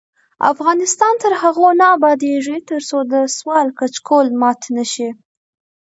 [0.51, 5.09] افغانستان تر هغو نه ابادیږي، ترڅو د سوال کچکول مات نشي.